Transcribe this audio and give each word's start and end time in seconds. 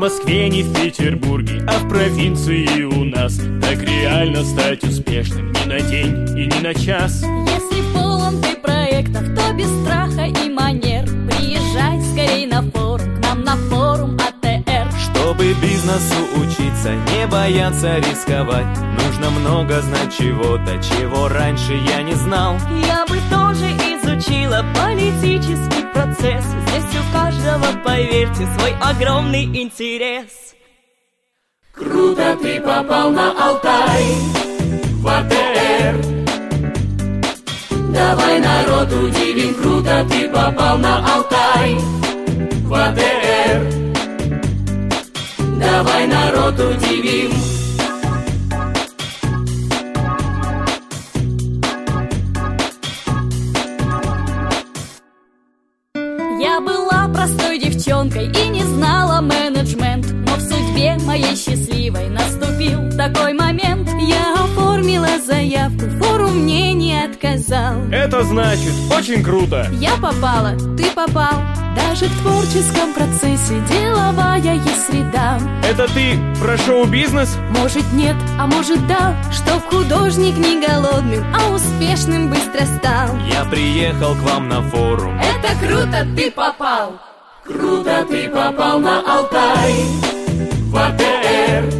Москве, 0.00 0.48
ни 0.48 0.62
в 0.62 0.72
Петербурге, 0.72 1.62
а 1.66 1.78
в 1.78 1.88
провинции 1.88 2.84
у 2.84 3.04
нас 3.04 3.36
Так 3.60 3.82
реально 3.82 4.42
стать 4.44 4.82
успешным. 4.82 5.52
Ни 5.52 5.68
на 5.68 5.80
день 5.80 6.38
и 6.38 6.46
ни 6.46 6.62
на 6.62 6.72
час. 6.72 7.22
Если 7.22 7.82
полон 7.92 8.40
ты 8.40 8.56
проектов, 8.56 9.24
то 9.36 9.52
без 9.52 9.68
страха 9.82 10.24
и 10.24 10.48
манер. 10.48 11.04
Приезжай 11.04 12.00
скорей 12.00 12.46
на 12.46 12.62
форум, 12.62 13.16
к 13.16 13.22
нам 13.22 13.44
на 13.44 13.56
форум 13.56 14.16
АТР 14.16 14.90
Чтобы 14.98 15.54
бизнесу 15.60 16.16
учиться, 16.36 16.94
не 17.12 17.26
бояться 17.26 17.98
рисковать. 17.98 18.78
Нужно 19.04 19.30
много 19.30 19.82
знать 19.82 20.16
чего-то, 20.16 20.80
чего 20.82 21.28
раньше 21.28 21.74
я 21.74 22.02
не 22.02 22.14
знал. 22.14 22.56
Я 22.86 23.04
бы 23.06 23.18
тоже 23.30 23.66
изучила 24.20 24.64
политический 24.74 25.84
процесс. 25.92 26.44
Здесь 26.66 27.00
у 27.00 27.12
каждого, 27.12 27.66
поверьте, 27.84 28.46
свой 28.58 28.74
огромный 28.80 29.44
интерес. 29.44 30.54
Круто 31.72 32.36
ты 32.42 32.60
попал 32.60 33.10
на 33.10 33.30
Алтай 33.30 34.04
В 34.96 35.06
АТР 35.06 36.04
Давай 37.94 38.40
народ 38.40 38.92
удивим 38.92 39.54
Круто 39.54 40.06
ты 40.10 40.28
попал 40.28 40.76
на 40.78 40.98
Алтай 41.14 41.76
В 42.64 42.74
АТР 42.74 43.72
Давай 45.58 46.06
народ 46.06 46.54
удивим 46.54 47.30
Я 56.40 56.58
была 56.58 57.06
простой 57.12 57.58
девчонкой 57.58 58.32
и 58.32 58.48
не 58.48 58.64
знала 58.64 59.20
менеджмент 59.20 60.06
Но 60.10 60.36
в 60.36 60.40
судьбе 60.40 60.96
моей 61.04 61.36
счастливой 61.36 62.08
наступил 62.08 62.90
такой 62.96 63.34
момент. 63.34 63.90
Я 64.00 64.32
оформила 64.44 65.18
заявку, 65.22 65.84
форум 66.02 66.38
мне 66.44 66.72
не 66.72 66.98
отказал. 66.98 67.74
Это 67.92 68.22
значит 68.22 68.72
очень 68.90 69.22
круто. 69.22 69.66
Я 69.80 69.96
попала, 69.96 70.56
ты 70.78 70.84
попал. 70.94 71.34
Даже 71.76 72.06
в 72.06 72.22
творческом 72.22 72.94
процессе 72.94 73.60
деловая 73.70 74.49
Это 75.70 75.86
ты 75.94 76.18
про 76.40 76.58
шоу-бизнес? 76.58 77.38
Может 77.50 77.92
нет, 77.92 78.16
а 78.40 78.48
может 78.48 78.84
да 78.88 79.14
Чтоб 79.30 79.62
художник 79.70 80.36
не 80.36 80.60
голодным, 80.66 81.24
а 81.32 81.48
успешным 81.54 82.28
быстро 82.28 82.66
стал. 82.78 83.16
Я 83.28 83.44
приехал 83.44 84.16
к 84.16 84.22
вам 84.22 84.48
на 84.48 84.62
форум. 84.62 85.16
Это 85.20 85.56
круто, 85.64 86.04
ты 86.16 86.28
попал. 86.32 87.00
Круто 87.44 88.04
ты 88.08 88.28
попал 88.28 88.80
на 88.80 88.98
Алтай. 88.98 89.74
В 90.72 90.76
АТР 90.76 91.72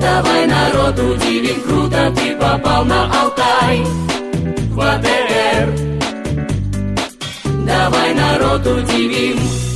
Давай 0.00 0.46
народ 0.46 0.98
удивим 0.98 1.60
Круто 1.60 2.10
ты 2.16 2.34
попал 2.36 2.86
на 2.86 3.04
Алтай. 3.20 3.84
В 4.70 4.80
АТР 4.80 5.74
Давай 7.66 8.14
народ 8.14 8.66
удивим 8.66 9.67